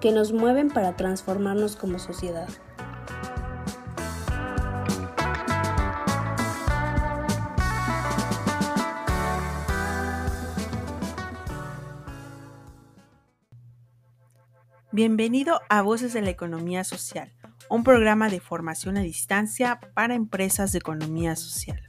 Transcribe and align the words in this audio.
que 0.00 0.12
nos 0.12 0.32
mueven 0.32 0.68
para 0.70 0.96
transformarnos 0.96 1.76
como 1.76 1.98
sociedad. 1.98 2.48
Bienvenido 14.90 15.60
a 15.68 15.82
Voces 15.82 16.12
de 16.12 16.22
la 16.22 16.30
Economía 16.30 16.82
Social, 16.82 17.32
un 17.70 17.84
programa 17.84 18.28
de 18.30 18.40
formación 18.40 18.96
a 18.96 19.02
distancia 19.02 19.78
para 19.94 20.14
empresas 20.14 20.72
de 20.72 20.78
economía 20.78 21.36
social. 21.36 21.80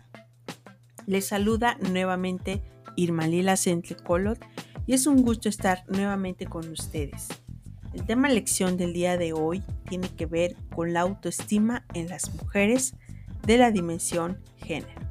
Les 1.07 1.27
saluda 1.27 1.77
nuevamente 1.79 2.61
Irma 2.95 3.25
Lila 3.25 3.55
Colot 4.03 4.39
y 4.85 4.93
es 4.93 5.07
un 5.07 5.23
gusto 5.23 5.49
estar 5.49 5.85
nuevamente 5.87 6.45
con 6.45 6.69
ustedes. 6.69 7.29
El 7.93 8.05
tema 8.05 8.29
lección 8.29 8.77
del 8.77 8.93
día 8.93 9.17
de 9.17 9.33
hoy 9.33 9.63
tiene 9.87 10.09
que 10.09 10.27
ver 10.27 10.55
con 10.75 10.93
la 10.93 11.01
autoestima 11.01 11.85
en 11.93 12.07
las 12.07 12.33
mujeres 12.35 12.93
de 13.45 13.57
la 13.57 13.71
dimensión 13.71 14.37
género. 14.57 15.01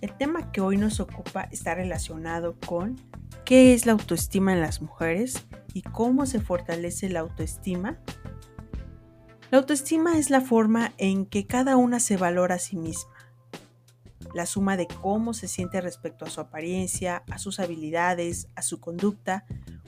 El 0.00 0.16
tema 0.16 0.52
que 0.52 0.60
hoy 0.60 0.76
nos 0.76 1.00
ocupa 1.00 1.48
está 1.50 1.74
relacionado 1.74 2.56
con 2.66 2.96
qué 3.44 3.74
es 3.74 3.86
la 3.86 3.92
autoestima 3.92 4.52
en 4.52 4.60
las 4.60 4.82
mujeres 4.82 5.46
y 5.72 5.82
cómo 5.82 6.26
se 6.26 6.40
fortalece 6.40 7.08
la 7.08 7.20
autoestima. 7.20 7.98
La 9.50 9.58
autoestima 9.58 10.16
es 10.16 10.30
la 10.30 10.40
forma 10.40 10.92
en 10.98 11.26
que 11.26 11.46
cada 11.46 11.76
una 11.76 11.98
se 11.98 12.16
valora 12.16 12.56
a 12.56 12.58
sí 12.58 12.76
misma, 12.76 13.14
la 14.34 14.46
suma 14.46 14.76
de 14.76 14.86
cómo 14.86 15.34
se 15.34 15.48
siente 15.48 15.80
respecto 15.80 16.24
a 16.24 16.30
su 16.30 16.40
apariencia, 16.40 17.24
a 17.30 17.38
sus 17.38 17.58
habilidades, 17.58 18.48
a 18.56 18.62
su 18.62 18.80
conducta, 18.80 19.44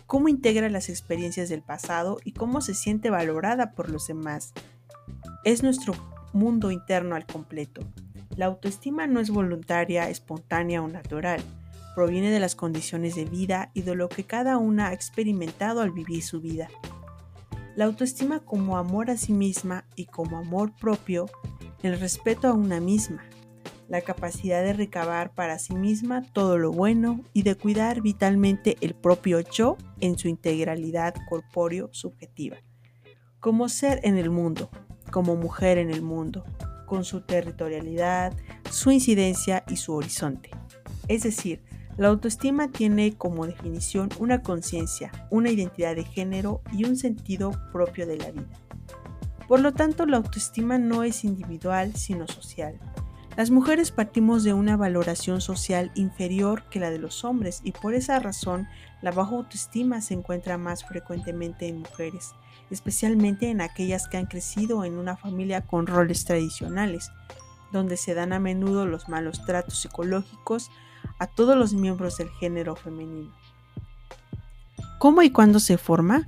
cómo 0.06 0.28
integra 0.28 0.68
las 0.68 0.88
experiencias 0.88 1.48
del 1.48 1.62
pasado 1.62 2.18
y 2.24 2.32
cómo 2.32 2.60
se 2.60 2.74
siente 2.74 3.10
valorada 3.10 3.72
por 3.72 3.90
los 3.90 4.06
demás. 4.06 4.52
Es 5.44 5.62
nuestro 5.62 5.94
mundo 6.32 6.70
interno 6.70 7.14
al 7.16 7.26
completo. 7.26 7.82
La 8.36 8.46
autoestima 8.46 9.06
no 9.06 9.20
es 9.20 9.30
voluntaria, 9.30 10.08
espontánea 10.08 10.82
o 10.82 10.88
natural. 10.88 11.40
Proviene 11.94 12.30
de 12.30 12.40
las 12.40 12.54
condiciones 12.54 13.14
de 13.14 13.24
vida 13.24 13.70
y 13.72 13.82
de 13.82 13.94
lo 13.94 14.08
que 14.08 14.24
cada 14.24 14.58
una 14.58 14.88
ha 14.88 14.92
experimentado 14.92 15.80
al 15.80 15.90
vivir 15.90 16.22
su 16.22 16.40
vida. 16.40 16.68
La 17.74 17.86
autoestima 17.86 18.40
como 18.40 18.76
amor 18.76 19.10
a 19.10 19.16
sí 19.16 19.32
misma 19.32 19.84
y 19.96 20.06
como 20.06 20.38
amor 20.38 20.72
propio, 20.78 21.26
el 21.82 21.98
respeto 21.98 22.48
a 22.48 22.52
una 22.52 22.80
misma, 22.80 23.22
la 23.88 24.00
capacidad 24.00 24.62
de 24.62 24.72
recabar 24.72 25.32
para 25.34 25.58
sí 25.58 25.74
misma 25.74 26.22
todo 26.22 26.58
lo 26.58 26.72
bueno 26.72 27.20
y 27.32 27.42
de 27.42 27.54
cuidar 27.54 28.00
vitalmente 28.00 28.76
el 28.80 28.94
propio 28.94 29.40
yo 29.40 29.76
en 30.00 30.18
su 30.18 30.28
integralidad 30.28 31.14
corpóreo 31.28 31.88
subjetiva, 31.92 32.56
como 33.40 33.68
ser 33.68 34.00
en 34.02 34.16
el 34.16 34.30
mundo, 34.30 34.70
como 35.10 35.36
mujer 35.36 35.78
en 35.78 35.90
el 35.90 36.02
mundo, 36.02 36.44
con 36.86 37.04
su 37.04 37.20
territorialidad, 37.20 38.34
su 38.70 38.90
incidencia 38.90 39.64
y 39.68 39.76
su 39.76 39.94
horizonte. 39.94 40.50
Es 41.08 41.22
decir, 41.22 41.62
la 41.96 42.08
autoestima 42.08 42.70
tiene 42.70 43.16
como 43.16 43.46
definición 43.46 44.10
una 44.18 44.42
conciencia, 44.42 45.10
una 45.30 45.50
identidad 45.50 45.96
de 45.96 46.04
género 46.04 46.60
y 46.72 46.84
un 46.84 46.96
sentido 46.96 47.52
propio 47.72 48.06
de 48.06 48.18
la 48.18 48.30
vida. 48.32 48.60
Por 49.48 49.60
lo 49.60 49.72
tanto, 49.72 50.06
la 50.06 50.16
autoestima 50.16 50.76
no 50.76 51.04
es 51.04 51.24
individual, 51.24 51.94
sino 51.94 52.26
social 52.26 52.78
las 53.36 53.50
mujeres 53.50 53.90
partimos 53.90 54.44
de 54.44 54.54
una 54.54 54.78
valoración 54.78 55.42
social 55.42 55.92
inferior 55.94 56.62
que 56.70 56.80
la 56.80 56.90
de 56.90 56.98
los 56.98 57.22
hombres 57.22 57.60
y 57.64 57.72
por 57.72 57.94
esa 57.94 58.18
razón 58.18 58.66
la 59.02 59.12
baja 59.12 59.36
autoestima 59.36 60.00
se 60.00 60.14
encuentra 60.14 60.56
más 60.56 60.84
frecuentemente 60.84 61.68
en 61.68 61.80
mujeres, 61.80 62.34
especialmente 62.70 63.50
en 63.50 63.60
aquellas 63.60 64.08
que 64.08 64.16
han 64.16 64.26
crecido 64.26 64.84
en 64.84 64.96
una 64.96 65.18
familia 65.18 65.60
con 65.60 65.86
roles 65.86 66.24
tradicionales, 66.24 67.10
donde 67.72 67.98
se 67.98 68.14
dan 68.14 68.32
a 68.32 68.40
menudo 68.40 68.86
los 68.86 69.08
malos 69.10 69.44
tratos 69.44 69.80
psicológicos 69.80 70.70
a 71.18 71.26
todos 71.26 71.56
los 71.56 71.74
miembros 71.74 72.16
del 72.16 72.30
género 72.30 72.74
femenino. 72.74 73.34
¿Cómo 74.98 75.20
y 75.20 75.30
cuándo 75.30 75.60
se 75.60 75.76
forma? 75.76 76.26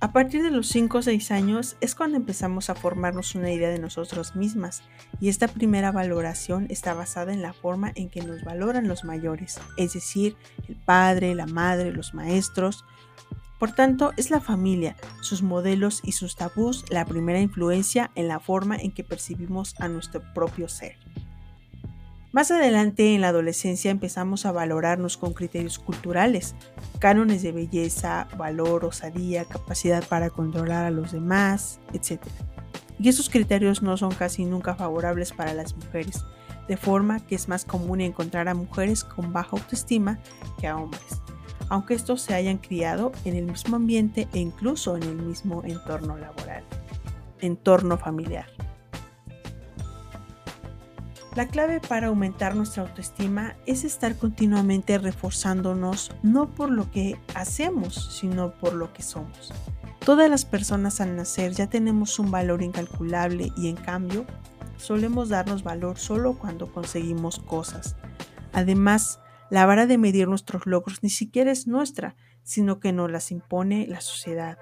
A 0.00 0.12
partir 0.12 0.42
de 0.42 0.50
los 0.50 0.68
5 0.68 0.98
o 0.98 1.02
6 1.02 1.30
años 1.30 1.76
es 1.80 1.94
cuando 1.94 2.16
empezamos 2.16 2.68
a 2.68 2.74
formarnos 2.74 3.34
una 3.34 3.50
idea 3.50 3.70
de 3.70 3.78
nosotros 3.78 4.36
mismas 4.36 4.82
y 5.20 5.28
esta 5.28 5.48
primera 5.48 5.92
valoración 5.92 6.66
está 6.68 6.94
basada 6.94 7.32
en 7.32 7.42
la 7.42 7.52
forma 7.52 7.92
en 7.94 8.10
que 8.10 8.22
nos 8.22 8.42
valoran 8.44 8.88
los 8.88 9.04
mayores, 9.04 9.60
es 9.76 9.94
decir, 9.94 10.36
el 10.68 10.76
padre, 10.76 11.34
la 11.34 11.46
madre, 11.46 11.92
los 11.92 12.12
maestros. 12.12 12.84
Por 13.58 13.72
tanto, 13.72 14.12
es 14.16 14.30
la 14.30 14.40
familia, 14.40 14.96
sus 15.22 15.42
modelos 15.42 16.00
y 16.02 16.12
sus 16.12 16.36
tabús 16.36 16.84
la 16.90 17.04
primera 17.06 17.40
influencia 17.40 18.10
en 18.14 18.28
la 18.28 18.40
forma 18.40 18.76
en 18.76 18.92
que 18.92 19.04
percibimos 19.04 19.74
a 19.80 19.88
nuestro 19.88 20.22
propio 20.34 20.68
ser. 20.68 20.96
Más 22.34 22.50
adelante 22.50 23.14
en 23.14 23.20
la 23.20 23.28
adolescencia 23.28 23.92
empezamos 23.92 24.44
a 24.44 24.50
valorarnos 24.50 25.16
con 25.16 25.34
criterios 25.34 25.78
culturales, 25.78 26.56
cánones 26.98 27.42
de 27.42 27.52
belleza, 27.52 28.26
valor, 28.36 28.84
osadía, 28.84 29.44
capacidad 29.44 30.04
para 30.04 30.30
controlar 30.30 30.84
a 30.84 30.90
los 30.90 31.12
demás, 31.12 31.78
etc. 31.92 32.20
Y 32.98 33.08
esos 33.08 33.30
criterios 33.30 33.82
no 33.82 33.96
son 33.96 34.12
casi 34.12 34.44
nunca 34.46 34.74
favorables 34.74 35.30
para 35.30 35.54
las 35.54 35.76
mujeres, 35.76 36.24
de 36.66 36.76
forma 36.76 37.24
que 37.24 37.36
es 37.36 37.46
más 37.46 37.64
común 37.64 38.00
encontrar 38.00 38.48
a 38.48 38.54
mujeres 38.54 39.04
con 39.04 39.32
baja 39.32 39.50
autoestima 39.52 40.18
que 40.58 40.66
a 40.66 40.76
hombres, 40.76 41.22
aunque 41.68 41.94
estos 41.94 42.20
se 42.20 42.34
hayan 42.34 42.58
criado 42.58 43.12
en 43.24 43.36
el 43.36 43.44
mismo 43.44 43.76
ambiente 43.76 44.26
e 44.32 44.40
incluso 44.40 44.96
en 44.96 45.04
el 45.04 45.22
mismo 45.22 45.62
entorno 45.64 46.16
laboral, 46.16 46.64
entorno 47.40 47.96
familiar. 47.96 48.46
La 51.34 51.48
clave 51.48 51.80
para 51.80 52.06
aumentar 52.06 52.54
nuestra 52.54 52.84
autoestima 52.84 53.56
es 53.66 53.82
estar 53.82 54.16
continuamente 54.16 54.98
reforzándonos 54.98 56.12
no 56.22 56.54
por 56.54 56.70
lo 56.70 56.92
que 56.92 57.18
hacemos, 57.34 58.16
sino 58.20 58.52
por 58.54 58.74
lo 58.74 58.92
que 58.92 59.02
somos. 59.02 59.52
Todas 59.98 60.30
las 60.30 60.44
personas 60.44 61.00
al 61.00 61.16
nacer 61.16 61.52
ya 61.52 61.66
tenemos 61.66 62.20
un 62.20 62.30
valor 62.30 62.62
incalculable 62.62 63.50
y 63.56 63.68
en 63.68 63.76
cambio 63.76 64.26
solemos 64.76 65.28
darnos 65.28 65.64
valor 65.64 65.98
solo 65.98 66.38
cuando 66.38 66.70
conseguimos 66.72 67.40
cosas. 67.40 67.96
Además, 68.52 69.18
la 69.50 69.66
vara 69.66 69.86
de 69.86 69.98
medir 69.98 70.28
nuestros 70.28 70.66
logros 70.66 71.02
ni 71.02 71.10
siquiera 71.10 71.50
es 71.50 71.66
nuestra, 71.66 72.14
sino 72.44 72.78
que 72.78 72.92
nos 72.92 73.10
las 73.10 73.32
impone 73.32 73.86
la 73.88 74.00
sociedad. 74.00 74.58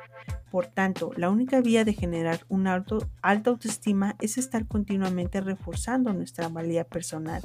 Por 0.50 0.66
tanto, 0.66 1.12
la 1.16 1.30
única 1.30 1.60
vía 1.60 1.84
de 1.84 1.92
generar 1.94 2.40
una 2.48 2.74
alta 3.22 3.50
autoestima 3.50 4.16
es 4.20 4.38
estar 4.38 4.66
continuamente 4.66 5.40
reforzando 5.40 6.12
nuestra 6.12 6.48
valía 6.48 6.84
personal. 6.84 7.42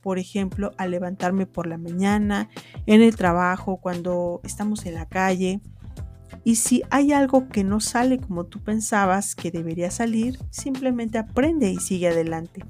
Por 0.00 0.18
ejemplo, 0.18 0.72
al 0.76 0.90
levantarme 0.90 1.46
por 1.46 1.66
la 1.66 1.78
mañana, 1.78 2.48
en 2.86 3.00
el 3.00 3.16
trabajo, 3.16 3.78
cuando 3.78 4.40
estamos 4.44 4.86
en 4.86 4.94
la 4.94 5.06
calle. 5.06 5.60
Y 6.44 6.56
si 6.56 6.82
hay 6.90 7.12
algo 7.12 7.48
que 7.48 7.64
no 7.64 7.80
sale 7.80 8.18
como 8.18 8.44
tú 8.44 8.60
pensabas 8.60 9.34
que 9.34 9.50
debería 9.50 9.90
salir, 9.90 10.38
simplemente 10.50 11.18
aprende 11.18 11.70
y 11.70 11.76
sigue 11.76 12.08
adelante. 12.08 12.64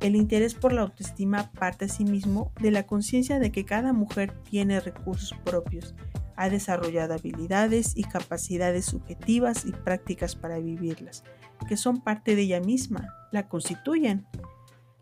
El 0.00 0.16
interés 0.16 0.54
por 0.54 0.72
la 0.72 0.82
autoestima 0.82 1.52
parte 1.52 1.84
asimismo 1.84 2.50
de 2.60 2.72
la 2.72 2.84
conciencia 2.84 3.38
de 3.38 3.52
que 3.52 3.64
cada 3.64 3.92
mujer 3.92 4.32
tiene 4.50 4.80
recursos 4.80 5.38
propios 5.44 5.94
ha 6.36 6.48
desarrollado 6.48 7.14
habilidades 7.14 7.96
y 7.96 8.04
capacidades 8.04 8.86
subjetivas 8.86 9.64
y 9.64 9.72
prácticas 9.72 10.36
para 10.36 10.58
vivirlas, 10.58 11.24
que 11.68 11.76
son 11.76 12.00
parte 12.00 12.36
de 12.36 12.42
ella 12.42 12.60
misma, 12.60 13.08
la 13.30 13.48
constituyen. 13.48 14.26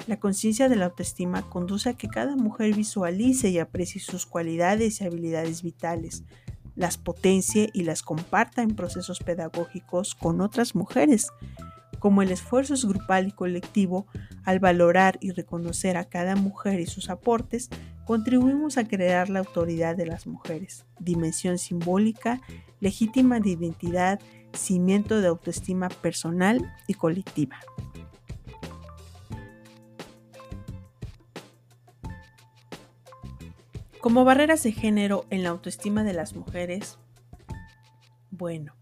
La 0.07 0.19
conciencia 0.19 0.69
de 0.69 0.77
la 0.77 0.87
autoestima 0.87 1.49
conduce 1.49 1.91
a 1.91 1.95
que 1.95 2.09
cada 2.09 2.37
mujer 2.37 2.75
visualice 2.75 3.51
y 3.51 3.59
aprecie 3.59 4.01
sus 4.01 4.27
cualidades 4.27 5.01
y 5.01 5.05
habilidades 5.05 5.63
vitales, 5.63 6.25
las 6.75 6.97
potencie 6.97 7.69
y 7.75 7.83
las 7.83 8.03
comparta 8.03 8.63
en 8.63 8.75
procesos 8.75 9.19
pedagógicos 9.19 10.15
con 10.15 10.41
otras 10.41 10.75
mujeres. 10.75 11.29
Como 11.99 12.23
el 12.23 12.31
esfuerzo 12.31 12.73
es 12.73 12.87
grupal 12.87 13.29
y 13.29 13.33
colectivo, 13.33 14.07
al 14.45 14.59
valorar 14.59 15.19
y 15.21 15.33
reconocer 15.33 15.99
a 15.99 16.07
cada 16.07 16.35
mujer 16.35 16.81
y 16.81 16.87
sus 16.87 17.11
aportes, 17.11 17.69
contribuimos 18.11 18.77
a 18.77 18.89
crear 18.89 19.31
la 19.31 19.39
autoridad 19.39 19.95
de 19.95 20.05
las 20.05 20.27
mujeres, 20.27 20.85
dimensión 20.99 21.59
simbólica, 21.59 22.41
legítima 22.81 23.39
de 23.39 23.51
identidad, 23.51 24.19
cimiento 24.53 25.21
de 25.21 25.29
autoestima 25.29 25.89
personal 25.89 26.75
y 26.89 26.95
colectiva. 26.95 27.61
Como 34.01 34.25
barreras 34.25 34.65
de 34.65 34.73
género 34.73 35.25
en 35.31 35.45
la 35.45 35.51
autoestima 35.51 36.03
de 36.03 36.13
las 36.13 36.35
mujeres, 36.35 36.99
bueno, 38.33 38.75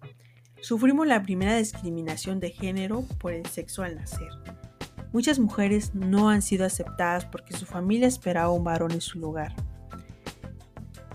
Sufrimos 0.61 1.07
la 1.07 1.23
primera 1.23 1.57
discriminación 1.57 2.41
de 2.41 2.51
género 2.51 3.05
por 3.21 3.33
el 3.33 3.47
sexo 3.47 3.85
al 3.85 3.95
nacer. 3.95 4.29
Muchas 5.19 5.41
mujeres 5.41 5.97
no 5.97 6.29
han 6.29 6.43
sido 6.43 6.65
aceptadas 6.65 7.25
porque 7.25 7.53
su 7.53 7.67
familia 7.67 8.07
esperaba 8.07 8.53
un 8.53 8.63
varón 8.63 8.93
en 8.93 9.01
su 9.01 9.19
lugar. 9.19 9.53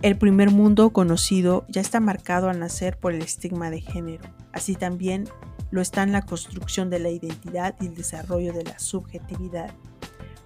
El 0.02 0.18
primer 0.18 0.52
mundo 0.52 0.90
conocido 0.90 1.66
ya 1.70 1.80
está 1.80 2.02
marcado 2.02 2.50
al 2.50 2.60
nacer 2.60 2.98
por 2.98 3.14
el 3.14 3.22
estigma 3.22 3.70
de 3.70 3.80
género. 3.80 4.26
Así 4.52 4.76
también 4.76 5.30
lo 5.72 5.80
está 5.80 6.04
en 6.04 6.12
la 6.12 6.24
construcción 6.24 6.90
de 6.90 7.00
la 7.00 7.12
identidad 7.12 7.76
y 7.80 7.86
el 7.86 7.96
desarrollo 7.96 8.52
de 8.52 8.66
la 8.66 8.78
subjetividad. 8.78 9.74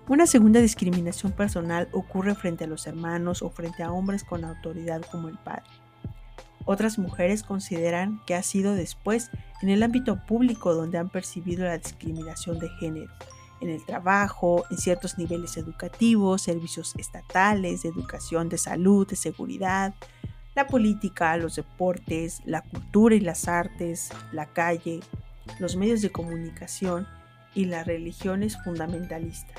Una 0.07 0.27
segunda 0.27 0.59
discriminación 0.59 1.31
personal 1.31 1.89
ocurre 1.94 2.36
frente 2.36 2.65
a 2.65 2.68
los 2.68 2.86
hermanos 2.86 3.42
o 3.42 3.50
frente 3.50 3.81
a 3.81 3.92
hombres 3.92 4.24
con 4.24 4.45
autoridad 4.45 5.01
como 5.12 5.30
el 5.30 5.38
padre. 5.39 5.65
Otras 6.65 7.00
mujeres 7.00 7.42
consideran 7.42 8.21
que 8.27 8.36
ha 8.36 8.44
sido 8.44 8.75
después 8.75 9.31
en 9.63 9.69
el 9.69 9.81
ámbito 9.81 10.24
público 10.27 10.75
donde 10.75 11.00
han 11.00 11.09
percibido 11.09 11.65
la 11.65 11.80
discriminación 11.80 12.59
de 12.59 12.69
género, 12.80 13.12
en 13.62 13.69
el 13.69 13.83
trabajo, 13.86 14.65
en 14.69 14.77
ciertos 14.77 15.18
niveles 15.18 15.57
educativos, 15.57 16.42
servicios 16.42 16.94
estatales, 16.98 17.83
de 17.83 17.89
educación, 17.89 18.50
de 18.50 18.57
salud, 18.57 19.07
de 19.07 19.15
seguridad, 19.15 19.94
la 20.56 20.68
política, 20.68 21.38
los 21.38 21.56
deportes, 21.56 22.42
la 22.45 22.62
cultura 22.62 23.15
y 23.15 23.19
las 23.19 23.48
artes, 23.48 24.09
la 24.31 24.48
calle, 24.48 25.01
los 25.59 25.75
medios 25.75 26.01
de 26.01 26.12
comunicación 26.12 27.07
y 27.54 27.65
las 27.65 27.86
religiones 27.86 28.57
fundamentalistas. 28.63 29.57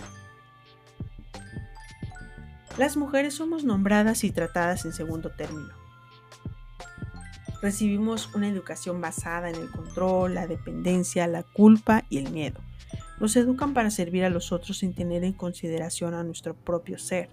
Las 2.77 2.97
mujeres 2.97 3.35
somos 3.35 3.65
nombradas 3.65 4.23
y 4.25 4.31
tratadas 4.31 4.85
en 4.85 4.93
segundo 4.93 5.31
término 5.31 5.79
recibimos 7.61 8.35
una 8.35 8.49
educación 8.49 9.01
basada 9.01 9.51
en 9.51 9.57
el 9.57 9.71
control, 9.71 10.35
la 10.35 10.47
dependencia, 10.47 11.27
la 11.27 11.43
culpa 11.43 12.05
y 12.09 12.19
el 12.19 12.31
miedo. 12.31 12.61
Nos 13.21 13.37
educan 13.37 13.75
para 13.75 13.91
servir 13.91 14.25
a 14.25 14.31
los 14.31 14.53
otros 14.53 14.79
sin 14.79 14.95
tener 14.95 15.25
en 15.25 15.33
consideración 15.33 16.15
a 16.15 16.23
nuestro 16.23 16.55
propio 16.55 16.99
ser. 16.99 17.29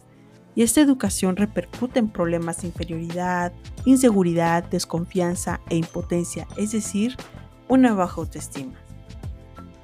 Y 0.56 0.64
esta 0.64 0.82
educación 0.82 1.36
repercute 1.36 2.00
en 2.00 2.10
problemas 2.10 2.62
de 2.62 2.68
inferioridad, 2.68 3.52
inseguridad, 3.84 4.64
desconfianza 4.64 5.60
e 5.70 5.76
impotencia, 5.76 6.48
es 6.58 6.72
decir, 6.72 7.18
una 7.68 7.94
baja 7.94 8.22
autoestima. 8.22 8.74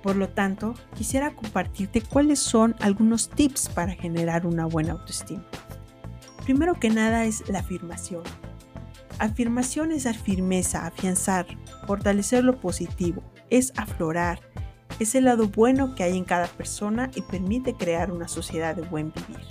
Por 0.01 0.15
lo 0.15 0.29
tanto, 0.29 0.73
quisiera 0.95 1.35
compartirte 1.35 2.01
cuáles 2.01 2.39
son 2.39 2.75
algunos 2.79 3.29
tips 3.29 3.69
para 3.69 3.93
generar 3.93 4.47
una 4.47 4.65
buena 4.65 4.93
autoestima. 4.93 5.45
Primero 6.43 6.79
que 6.79 6.89
nada 6.89 7.25
es 7.25 7.47
la 7.49 7.59
afirmación. 7.59 8.23
Afirmación 9.19 9.91
es 9.91 10.05
dar 10.05 10.15
firmeza, 10.15 10.87
afianzar, 10.87 11.45
fortalecer 11.85 12.43
lo 12.43 12.59
positivo, 12.59 13.21
es 13.51 13.71
aflorar, 13.77 14.39
es 14.99 15.15
el 15.15 15.25
lado 15.25 15.47
bueno 15.47 15.95
que 15.95 16.03
hay 16.03 16.17
en 16.17 16.23
cada 16.23 16.47
persona 16.47 17.09
y 17.15 17.21
permite 17.21 17.73
crear 17.73 18.11
una 18.11 18.27
sociedad 18.27 18.75
de 18.75 18.83
buen 18.83 19.11
vivir. 19.13 19.45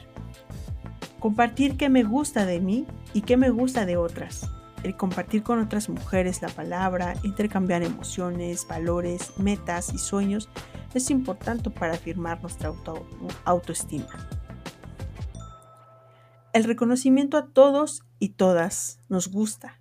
Compartir 1.19 1.77
qué 1.77 1.89
me 1.89 2.03
gusta 2.03 2.47
de 2.47 2.61
mí 2.61 2.87
y 3.13 3.23
qué 3.23 3.37
me 3.37 3.51
gusta 3.51 3.85
de 3.85 3.97
otras. 3.97 4.49
El 4.83 4.97
compartir 4.97 5.43
con 5.43 5.61
otras 5.61 5.89
mujeres 5.91 6.41
la 6.41 6.49
palabra, 6.49 7.15
intercambiar 7.23 7.83
emociones, 7.83 8.67
valores, 8.67 9.33
metas 9.37 9.93
y 9.93 9.99
sueños 9.99 10.49
es 10.95 11.11
importante 11.11 11.69
para 11.69 11.95
afirmar 11.95 12.41
nuestra 12.41 12.73
autoestima. 13.45 14.09
El 16.53 16.65
reconocimiento 16.65 17.37
a 17.37 17.47
todos 17.47 18.03
y 18.19 18.31
todas 18.31 18.99
nos 19.09 19.29
gusta. 19.29 19.79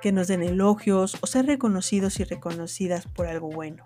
Que 0.00 0.12
nos 0.12 0.28
den 0.28 0.42
elogios 0.42 1.18
o 1.20 1.26
ser 1.26 1.46
reconocidos 1.46 2.20
y 2.20 2.24
reconocidas 2.24 3.06
por 3.06 3.26
algo 3.26 3.50
bueno. 3.50 3.82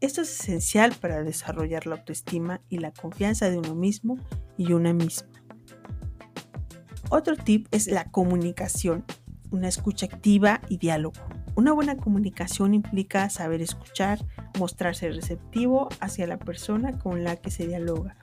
Esto 0.00 0.22
es 0.22 0.40
esencial 0.40 0.94
para 1.00 1.24
desarrollar 1.24 1.86
la 1.86 1.96
autoestima 1.96 2.60
y 2.68 2.78
la 2.78 2.92
confianza 2.92 3.50
de 3.50 3.58
uno 3.58 3.74
mismo 3.74 4.16
y 4.56 4.72
una 4.72 4.92
misma. 4.92 5.28
Otro 7.10 7.36
tip 7.36 7.66
es 7.72 7.88
la 7.88 8.04
comunicación, 8.04 9.04
una 9.50 9.66
escucha 9.66 10.06
activa 10.06 10.60
y 10.68 10.76
diálogo. 10.76 11.20
Una 11.56 11.72
buena 11.72 11.96
comunicación 11.96 12.74
implica 12.74 13.28
saber 13.28 13.60
escuchar, 13.60 14.24
mostrarse 14.56 15.10
receptivo 15.10 15.88
hacia 15.98 16.28
la 16.28 16.38
persona 16.38 16.96
con 16.98 17.24
la 17.24 17.34
que 17.34 17.50
se 17.50 17.66
dialoga, 17.66 18.16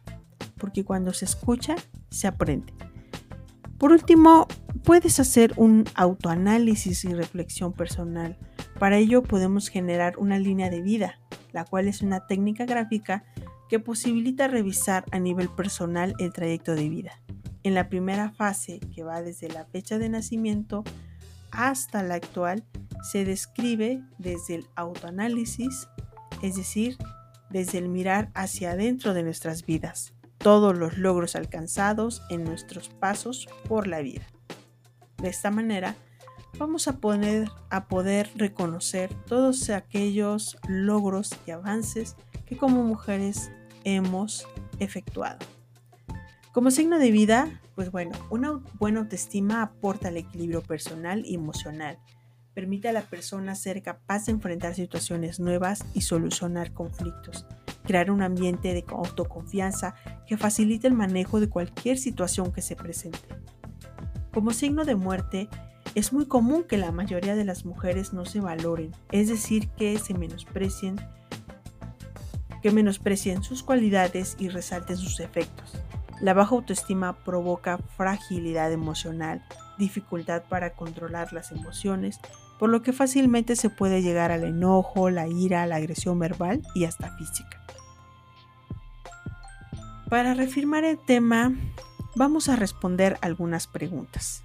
porque 0.57 0.86
cuando 0.86 1.12
se 1.12 1.25
escucha, 1.25 1.75
se 2.10 2.27
aprende. 2.27 2.74
Por 3.77 3.92
último, 3.92 4.48
puedes 4.86 5.19
hacer 5.19 5.51
un 5.57 5.83
autoanálisis 5.95 7.04
y 7.04 7.13
reflexión 7.13 7.74
personal. 7.74 8.38
Para 8.80 8.98
ello 8.98 9.24
podemos 9.24 9.68
generar 9.68 10.18
una 10.18 10.39
línea 10.39 10.69
de 10.69 10.81
vida, 10.81 11.19
la 11.56 11.63
cual 11.63 11.88
es 11.88 12.02
una 12.02 12.28
técnica 12.28 12.66
gráfica 12.66 13.24
que 13.69 13.80
posibilita 13.80 14.50
revisar 14.50 15.06
a 15.12 15.19
nivel 15.19 15.48
personal 15.48 16.13
el 16.19 16.34
trayecto 16.34 16.75
de 16.75 16.90
vida. 16.90 17.22
En 17.63 17.74
la 17.74 17.88
primera 17.88 18.30
fase, 18.30 18.81
que 18.94 19.04
va 19.04 19.22
desde 19.22 19.48
la 19.48 19.63
fecha 19.63 19.98
de 19.98 20.10
nacimiento 20.10 20.84
hasta 21.52 22.04
la 22.04 22.16
actual, 22.16 22.66
se 23.10 23.24
describe 23.24 24.04
desde 24.18 24.56
el 24.56 24.68
autoanálisis, 24.75 25.88
es 26.42 26.57
decir, 26.57 26.98
desde 27.50 27.78
el 27.78 27.88
mirar 27.88 28.31
hacia 28.34 28.72
adentro 28.72 29.13
de 29.13 29.24
nuestras 29.24 29.66
vidas 29.66 30.13
todos 30.38 30.78
los 30.78 30.98
logros 30.98 31.38
alcanzados 31.38 32.22
en 32.30 32.44
nuestros 32.44 32.90
pasos 32.90 33.48
por 33.69 33.88
la 33.88 34.01
vida. 34.01 34.24
De 35.24 35.30
esta 35.30 35.51
manera, 35.51 35.96
vamos 36.57 36.88
a 36.88 36.97
a 37.69 37.88
poder 37.88 38.29
reconocer 38.35 39.13
todos 39.25 39.69
aquellos 39.69 40.57
logros 40.67 41.31
y 41.45 41.51
avances 41.51 42.15
que 42.45 42.57
como 42.57 42.83
mujeres 42.83 43.51
hemos 43.83 44.47
efectuado. 44.79 45.39
Como 46.51 46.71
signo 46.71 47.00
de 47.00 47.12
vida, 47.12 47.62
pues 47.75 47.91
bueno, 47.91 48.12
una 48.29 48.62
buena 48.79 49.01
autoestima 49.01 49.62
aporta 49.62 50.07
al 50.07 50.17
equilibrio 50.17 50.62
personal 50.62 51.25
y 51.25 51.35
emocional. 51.35 52.00
Permite 52.53 52.88
a 52.88 52.93
la 52.93 53.01
persona 53.01 53.55
ser 53.55 53.83
capaz 53.83 54.25
de 54.25 54.31
enfrentar 54.31 54.75
situaciones 54.75 55.39
nuevas 55.39 55.83
y 55.93 56.01
solucionar 56.01 56.71
conflictos 56.71 57.45
crear 57.85 58.12
un 58.12 58.21
ambiente 58.21 58.74
de 58.74 58.83
autoconfianza 58.89 59.95
que 60.27 60.38
facilite 60.38 60.88
el 60.88 60.93
manejo 60.93 61.39
de 61.39 61.50
cualquier 61.50 61.97
situación 61.97 62.51
que 62.51 62.62
se 62.62 62.75
presente. 62.75 63.19
Como 64.33 64.51
signo 64.51 64.83
de 64.83 64.95
muerte, 64.95 65.47
es 65.96 66.12
muy 66.12 66.25
común 66.25 66.66
que 66.66 66.78
la 66.78 66.92
mayoría 66.92 67.36
de 67.36 67.46
las 67.46 67.66
mujeres 67.66 68.14
no 68.14 68.25
se 68.25 68.42
valoren, 68.42 68.92
es 69.12 69.30
decir, 69.30 69.70
que 69.70 69.98
se 69.98 70.14
menosprecien, 70.14 71.00
que 72.62 72.72
menosprecien 72.72 73.44
sus 73.44 73.64
cualidades 73.64 74.36
y 74.38 74.50
resalten 74.50 74.98
sus 74.98 75.22
efectos. 75.22 75.74
La 76.22 76.34
baja 76.34 76.56
autoestima 76.56 77.18
provoca 77.24 77.78
fragilidad 77.78 78.72
emocional, 78.72 79.44
dificultad 79.78 80.44
para 80.44 80.74
controlar 80.74 81.32
las 81.34 81.52
emociones, 81.52 82.20
por 82.60 82.70
lo 82.70 82.82
que 82.82 82.94
fácilmente 82.94 83.56
se 83.56 83.70
puede 83.70 84.02
llegar 84.02 84.32
al 84.32 84.44
enojo, 84.44 85.10
la 85.10 85.28
ira, 85.28 85.66
la 85.66 85.78
agresión 85.78 86.20
verbal 86.20 86.62
y 86.74 86.86
hasta 86.86 87.16
física. 87.18 87.62
Para 90.10 90.34
reafirmar 90.34 90.84
el 90.84 90.98
tema, 90.98 91.54
vamos 92.16 92.48
a 92.48 92.56
responder 92.56 93.18
algunas 93.22 93.68
preguntas. 93.68 94.45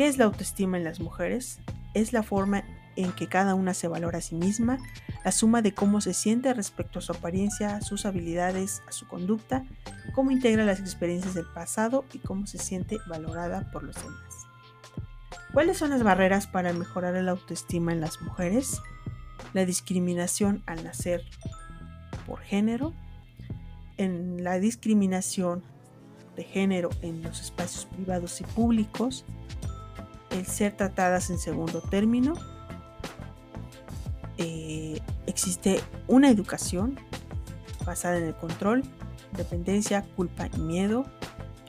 ¿Qué 0.00 0.06
es 0.06 0.16
la 0.16 0.24
autoestima 0.24 0.78
en 0.78 0.84
las 0.84 0.98
mujeres? 0.98 1.58
Es 1.92 2.14
la 2.14 2.22
forma 2.22 2.64
en 2.96 3.12
que 3.12 3.26
cada 3.26 3.54
una 3.54 3.74
se 3.74 3.86
valora 3.86 4.16
a 4.16 4.22
sí 4.22 4.34
misma, 4.34 4.78
la 5.26 5.30
suma 5.30 5.60
de 5.60 5.74
cómo 5.74 6.00
se 6.00 6.14
siente 6.14 6.54
respecto 6.54 7.00
a 7.00 7.02
su 7.02 7.12
apariencia, 7.12 7.76
a 7.76 7.82
sus 7.82 8.06
habilidades, 8.06 8.82
a 8.88 8.92
su 8.92 9.06
conducta, 9.06 9.62
cómo 10.14 10.30
integra 10.30 10.64
las 10.64 10.80
experiencias 10.80 11.34
del 11.34 11.44
pasado 11.44 12.06
y 12.14 12.18
cómo 12.20 12.46
se 12.46 12.56
siente 12.56 12.96
valorada 13.08 13.70
por 13.72 13.82
los 13.82 13.94
demás. 13.96 14.46
¿Cuáles 15.52 15.76
son 15.76 15.90
las 15.90 16.02
barreras 16.02 16.46
para 16.46 16.72
mejorar 16.72 17.22
la 17.22 17.32
autoestima 17.32 17.92
en 17.92 18.00
las 18.00 18.22
mujeres? 18.22 18.80
La 19.52 19.66
discriminación 19.66 20.62
al 20.64 20.82
nacer 20.82 21.24
por 22.26 22.40
género, 22.40 22.94
en 23.98 24.44
la 24.44 24.58
discriminación 24.60 25.62
de 26.36 26.44
género 26.44 26.88
en 27.02 27.22
los 27.22 27.42
espacios 27.42 27.84
privados 27.84 28.40
y 28.40 28.44
públicos, 28.44 29.26
el 30.30 30.46
ser 30.46 30.76
tratadas 30.76 31.30
en 31.30 31.38
segundo 31.38 31.80
término, 31.80 32.34
eh, 34.38 35.00
existe 35.26 35.80
una 36.08 36.30
educación 36.30 36.98
basada 37.84 38.18
en 38.18 38.24
el 38.24 38.34
control, 38.34 38.82
dependencia, 39.36 40.02
culpa 40.16 40.48
y 40.54 40.58
miedo, 40.58 41.04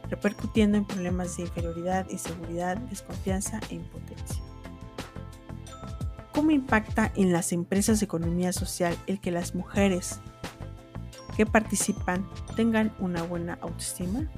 repercutiendo 0.09 0.77
en 0.77 0.85
problemas 0.85 1.37
de 1.37 1.43
inferioridad, 1.43 2.09
inseguridad, 2.09 2.77
desconfianza 2.77 3.59
e 3.69 3.75
impotencia. 3.75 4.41
¿Cómo 6.33 6.51
impacta 6.51 7.11
en 7.15 7.33
las 7.33 7.51
empresas 7.51 7.99
de 7.99 8.05
economía 8.05 8.53
social 8.53 8.97
el 9.07 9.19
que 9.19 9.31
las 9.31 9.53
mujeres 9.53 10.19
que 11.35 11.45
participan 11.45 12.27
tengan 12.55 12.93
una 12.99 13.23
buena 13.23 13.57
autoestima? 13.61 14.29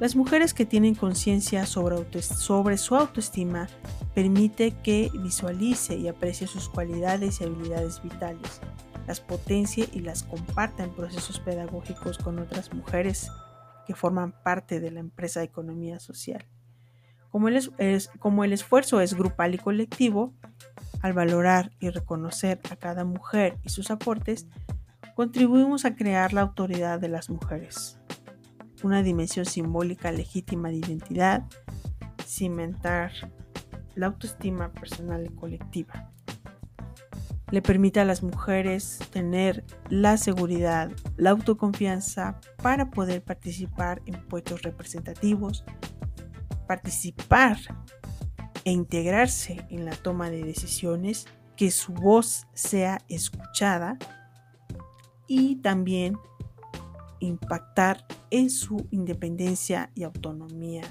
Las 0.00 0.14
mujeres 0.14 0.54
que 0.54 0.64
tienen 0.64 0.94
conciencia 0.94 1.66
sobre, 1.66 2.22
su 2.22 2.94
autoestima 2.94 3.68
permite 4.14 4.70
que 4.70 5.10
visualice 5.12 5.96
y 5.96 6.06
aprecie 6.06 6.46
sus 6.46 6.68
cualidades 6.68 7.40
y 7.40 7.44
habilidades 7.44 8.00
vitales, 8.00 8.60
las 9.08 9.18
potencie 9.18 9.88
y 9.92 9.98
las 9.98 10.22
comparta 10.22 10.84
en 10.84 10.90
procesos 10.90 11.40
pedagógicos 11.40 12.16
con 12.16 12.38
otras 12.38 12.72
mujeres 12.72 13.32
que 13.88 13.96
forman 13.96 14.40
parte 14.44 14.78
de 14.78 14.92
la 14.92 15.00
empresa 15.00 15.40
de 15.40 15.46
economía 15.46 15.98
social. 15.98 16.46
Como 17.30 18.44
el 18.44 18.52
esfuerzo 18.52 19.00
es 19.00 19.14
grupal 19.14 19.56
y 19.56 19.58
colectivo, 19.58 20.32
al 21.02 21.12
valorar 21.12 21.72
y 21.80 21.90
reconocer 21.90 22.60
a 22.70 22.76
cada 22.76 23.02
mujer 23.02 23.58
y 23.64 23.70
sus 23.70 23.90
aportes, 23.90 24.46
contribuimos 25.16 25.84
a 25.84 25.96
crear 25.96 26.32
la 26.32 26.42
autoridad 26.42 27.00
de 27.00 27.08
las 27.08 27.30
mujeres 27.30 27.97
una 28.84 29.02
dimensión 29.02 29.44
simbólica 29.44 30.12
legítima 30.12 30.68
de 30.68 30.76
identidad, 30.76 31.44
cimentar 32.24 33.12
la 33.94 34.06
autoestima 34.06 34.72
personal 34.72 35.26
y 35.26 35.34
colectiva. 35.34 36.10
Le 37.50 37.62
permite 37.62 38.00
a 38.00 38.04
las 38.04 38.22
mujeres 38.22 38.98
tener 39.10 39.64
la 39.88 40.16
seguridad, 40.18 40.90
la 41.16 41.30
autoconfianza 41.30 42.38
para 42.62 42.90
poder 42.90 43.22
participar 43.22 44.02
en 44.04 44.22
puestos 44.28 44.62
representativos, 44.62 45.64
participar 46.66 47.56
e 48.64 48.70
integrarse 48.70 49.64
en 49.70 49.86
la 49.86 49.92
toma 49.92 50.30
de 50.30 50.42
decisiones, 50.42 51.26
que 51.56 51.70
su 51.70 51.92
voz 51.92 52.46
sea 52.52 53.00
escuchada 53.08 53.98
y 55.26 55.56
también 55.56 56.18
impactar 57.20 58.06
en 58.30 58.50
su 58.50 58.86
independencia 58.90 59.90
y 59.94 60.02
autonomía 60.02 60.84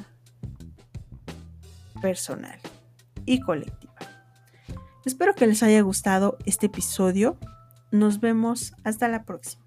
personal 2.02 2.60
y 3.26 3.40
colectiva. 3.40 3.96
Espero 5.06 5.34
que 5.36 5.48
les 5.48 5.64
haya 5.64 5.82
gustado 5.82 6.38
este 6.46 6.66
episodio. 6.66 7.38
Nos 7.92 8.20
vemos 8.20 8.74
hasta 8.84 9.08
la 9.08 9.24
próxima. 9.24 9.67